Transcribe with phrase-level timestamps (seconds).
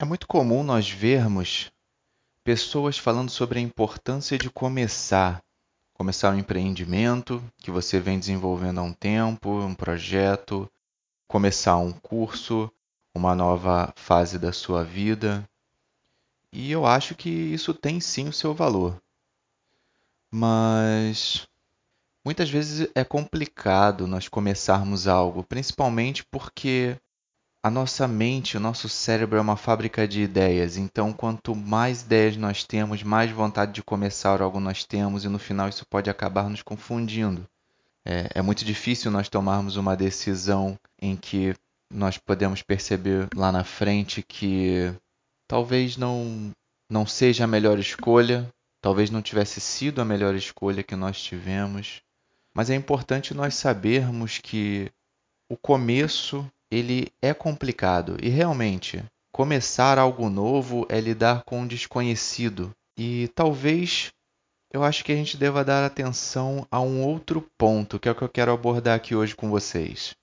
[0.00, 1.72] É muito comum nós vermos
[2.44, 5.42] pessoas falando sobre a importância de começar.
[5.92, 10.70] Começar um empreendimento que você vem desenvolvendo há um tempo, um projeto,
[11.26, 12.70] começar um curso,
[13.12, 15.44] uma nova fase da sua vida.
[16.52, 19.02] E eu acho que isso tem sim o seu valor.
[20.32, 21.48] Mas
[22.24, 26.96] muitas vezes é complicado nós começarmos algo, principalmente porque
[27.62, 32.36] a nossa mente, o nosso cérebro é uma fábrica de ideias, então quanto mais ideias
[32.36, 36.48] nós temos, mais vontade de começar algo nós temos, e no final isso pode acabar
[36.48, 37.46] nos confundindo.
[38.04, 41.54] É, é muito difícil nós tomarmos uma decisão em que
[41.90, 44.92] nós podemos perceber lá na frente que
[45.46, 46.52] talvez não,
[46.88, 48.48] não seja a melhor escolha,
[48.80, 52.02] talvez não tivesse sido a melhor escolha que nós tivemos,
[52.54, 54.90] mas é importante nós sabermos que
[55.48, 62.70] o começo ele é complicado e realmente começar algo novo é lidar com o desconhecido.
[62.98, 64.10] E talvez
[64.72, 68.14] eu acho que a gente deva dar atenção a um outro ponto, que é o
[68.14, 70.14] que eu quero abordar aqui hoje com vocês.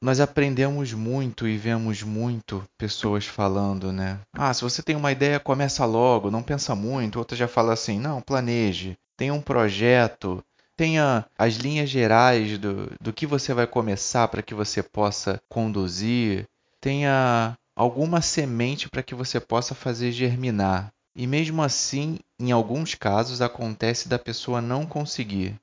[0.00, 4.20] Nós aprendemos muito e vemos muito pessoas falando, né?
[4.32, 7.18] Ah, se você tem uma ideia, começa logo, não pensa muito.
[7.18, 10.42] Outra já fala assim: não, planeje, tenha um projeto,
[10.78, 16.46] tenha as linhas gerais do, do que você vai começar para que você possa conduzir,
[16.80, 20.92] tenha alguma semente para que você possa fazer germinar.
[21.16, 25.56] E mesmo assim, em alguns casos, acontece da pessoa não conseguir.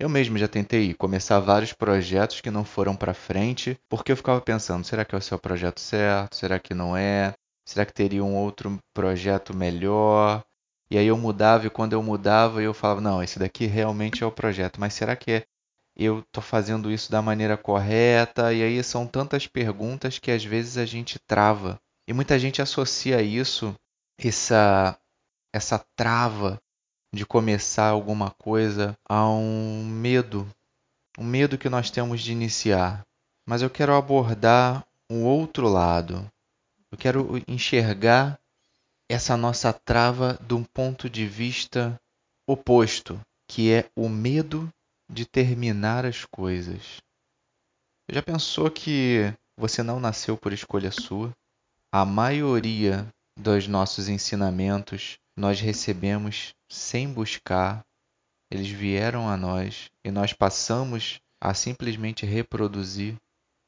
[0.00, 4.40] Eu mesmo já tentei começar vários projetos que não foram para frente, porque eu ficava
[4.40, 6.34] pensando: será que é o seu projeto certo?
[6.34, 7.34] Será que não é?
[7.68, 10.42] Será que teria um outro projeto melhor?
[10.92, 14.26] E aí eu mudava, e quando eu mudava, eu falava: não, esse daqui realmente é
[14.26, 15.46] o projeto, mas será que é,
[15.96, 18.52] eu estou fazendo isso da maneira correta?
[18.52, 21.80] E aí são tantas perguntas que às vezes a gente trava.
[22.06, 23.74] E muita gente associa isso,
[24.18, 24.94] essa,
[25.50, 26.60] essa trava
[27.10, 30.46] de começar alguma coisa, a um medo,
[31.18, 33.02] um medo que nós temos de iniciar.
[33.48, 36.30] Mas eu quero abordar um outro lado.
[36.90, 38.38] Eu quero enxergar
[39.12, 42.00] essa nossa trava de um ponto de vista
[42.46, 44.72] oposto, que é o medo
[45.10, 46.96] de terminar as coisas.
[48.10, 51.30] Já pensou que você não nasceu por escolha sua?
[51.92, 53.06] A maioria
[53.38, 57.84] dos nossos ensinamentos nós recebemos sem buscar,
[58.50, 63.16] eles vieram a nós e nós passamos a simplesmente reproduzir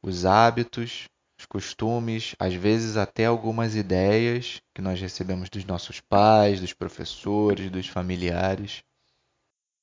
[0.02, 1.04] os hábitos,
[1.44, 7.70] os costumes, às vezes até algumas ideias que nós recebemos dos nossos pais, dos professores,
[7.70, 8.82] dos familiares.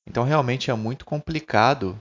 [0.06, 1.98] Então realmente é muito complicado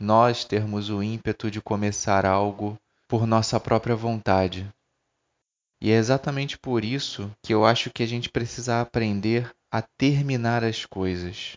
[0.00, 4.66] nós termos o ímpeto de começar algo por nossa própria vontade.
[5.82, 10.64] E é exatamente por isso que eu acho que a gente precisa aprender a terminar
[10.64, 11.56] as coisas.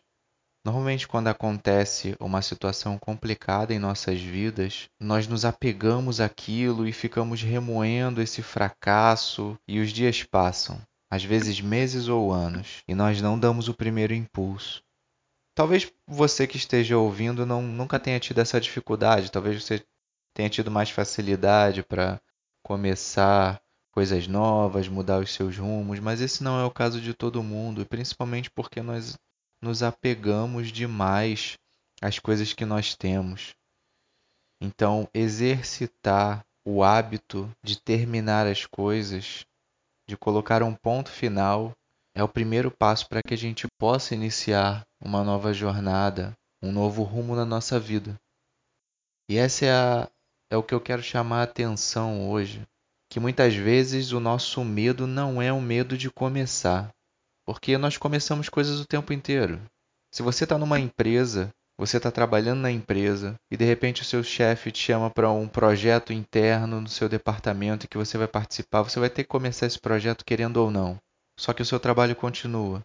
[0.66, 7.42] Normalmente, quando acontece uma situação complicada em nossas vidas, nós nos apegamos àquilo e ficamos
[7.42, 10.82] remoendo esse fracasso, e os dias passam,
[11.12, 14.82] às vezes meses ou anos, e nós não damos o primeiro impulso.
[15.54, 19.86] Talvez você que esteja ouvindo não, nunca tenha tido essa dificuldade, talvez você
[20.34, 22.22] tenha tido mais facilidade para
[22.64, 27.44] começar coisas novas, mudar os seus rumos, mas esse não é o caso de todo
[27.44, 29.18] mundo, principalmente porque nós
[29.64, 31.58] nos apegamos demais
[32.02, 33.56] às coisas que nós temos.
[34.62, 39.46] Então, exercitar o hábito de terminar as coisas,
[40.06, 41.72] de colocar um ponto final,
[42.14, 47.02] é o primeiro passo para que a gente possa iniciar uma nova jornada, um novo
[47.04, 48.20] rumo na nossa vida.
[49.30, 50.10] E essa é, a,
[50.52, 52.62] é o que eu quero chamar a atenção hoje,
[53.10, 56.94] que muitas vezes o nosso medo não é o medo de começar,
[57.46, 59.62] porque nós começamos coisas o tempo inteiro.
[60.14, 64.24] Se você está numa empresa, você está trabalhando na empresa e de repente o seu
[64.24, 69.00] chefe te chama para um projeto interno no seu departamento que você vai participar, você
[69.00, 70.98] vai ter que começar esse projeto querendo ou não.
[71.40, 72.82] Só que o seu trabalho continua.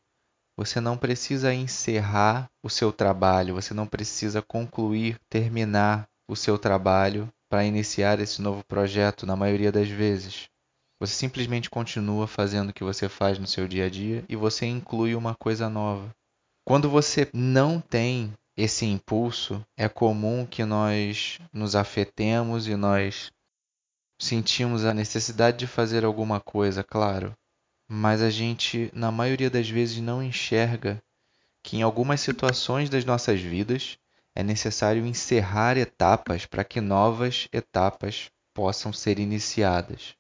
[0.57, 7.29] Você não precisa encerrar o seu trabalho, você não precisa concluir, terminar o seu trabalho
[7.49, 10.49] para iniciar esse novo projeto na maioria das vezes.
[11.01, 14.67] Você simplesmente continua fazendo o que você faz no seu dia a dia e você
[14.67, 16.11] inclui uma coisa nova.
[16.65, 23.31] Quando você não tem esse impulso, é comum que nós nos afetemos e nós
[24.21, 27.33] sentimos a necessidade de fazer alguma coisa, claro,
[27.89, 31.01] mas a gente, na maioria das vezes, não enxerga
[31.63, 33.97] que em algumas situações das nossas vidas
[34.35, 40.15] é necessário encerrar etapas para que novas etapas possam ser iniciadas.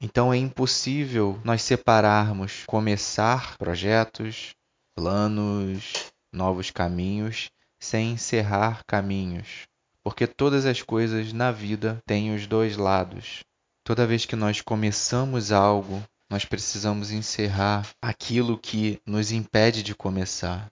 [0.00, 4.54] Então é impossível nós separarmos começar projetos,
[4.96, 9.66] planos, novos caminhos sem encerrar caminhos,
[10.02, 13.40] porque todas as coisas na vida têm os dois lados.
[13.84, 20.68] Toda vez que nós começamos algo, nós precisamos encerrar aquilo que nos impede de começar.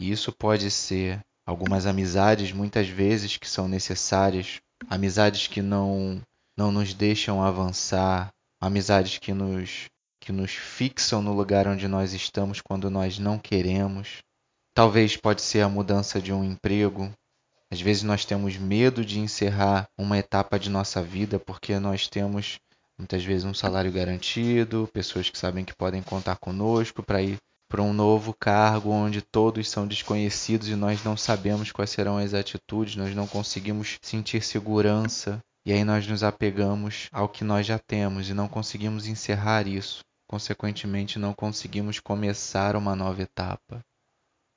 [0.00, 6.20] E isso pode ser algumas amizades, muitas vezes, que são necessárias, amizades que não,
[6.58, 8.30] não nos deixam avançar,
[8.60, 9.86] amizades que nos,
[10.20, 14.18] que nos fixam no lugar onde nós estamos quando nós não queremos.
[14.74, 17.12] Talvez pode ser a mudança de um emprego.
[17.70, 22.58] Às vezes nós temos medo de encerrar uma etapa de nossa vida porque nós temos
[22.98, 27.38] muitas vezes um salário garantido, pessoas que sabem que podem contar conosco para ir
[27.68, 32.32] para um novo cargo onde todos são desconhecidos e nós não sabemos quais serão as
[32.32, 37.76] atitudes, nós não conseguimos sentir segurança e aí nós nos apegamos ao que nós já
[37.76, 39.98] temos e não conseguimos encerrar isso.
[40.28, 43.80] Consequentemente, não conseguimos começar uma nova etapa.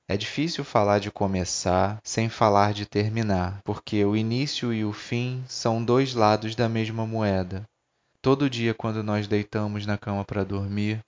[0.07, 5.43] É difícil falar de começar sem falar de terminar, porque o início e o fim
[5.47, 7.63] são dois lados da mesma moeda.
[8.21, 10.99] Todo dia, quando nós deitamos na cama para dormir,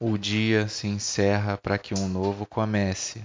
[0.00, 3.22] o dia se encerra para que um novo comece.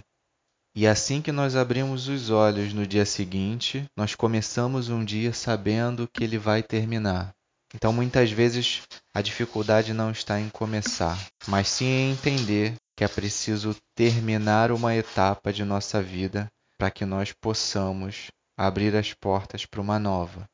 [0.79, 6.07] E assim que nós abrimos os olhos no dia seguinte, nós começamos um dia sabendo
[6.07, 7.33] que ele vai terminar.
[7.75, 8.83] Então, muitas vezes,
[9.13, 14.95] a dificuldade não está em começar, mas sim em entender que é preciso terminar uma
[14.95, 16.47] etapa de nossa vida
[16.77, 18.27] para que nós possamos
[18.57, 20.45] abrir as portas para uma nova.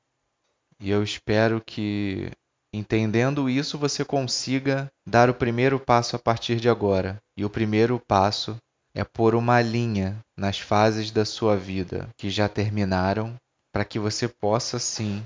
[0.80, 2.32] E eu espero que
[2.78, 7.18] Entendendo isso, você consiga dar o primeiro passo a partir de agora.
[7.38, 8.58] E o primeiro passo
[8.96, 13.36] é pôr uma linha nas fases da sua vida que já terminaram,
[13.74, 15.22] para que você possa sim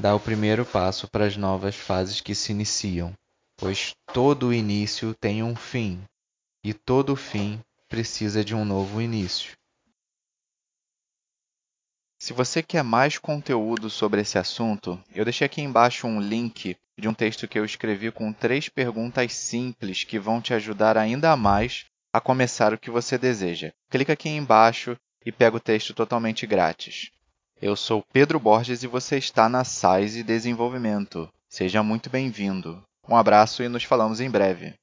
[0.00, 3.12] dar o primeiro passo para as novas fases que se iniciam.
[3.58, 6.02] Pois todo início tem um fim,
[6.64, 7.60] e todo fim
[7.90, 9.52] precisa de um novo início.
[12.18, 17.06] Se você quer mais conteúdo sobre esse assunto, eu deixei aqui embaixo um link de
[17.06, 21.84] um texto que eu escrevi com três perguntas simples que vão te ajudar ainda mais
[22.14, 23.72] a começar o que você deseja.
[23.90, 24.96] Clica aqui embaixo
[25.26, 27.10] e pega o texto totalmente grátis.
[27.60, 31.28] Eu sou Pedro Borges e você está na SAIS Desenvolvimento.
[31.48, 32.80] Seja muito bem-vindo.
[33.08, 34.74] Um abraço e nos falamos em breve.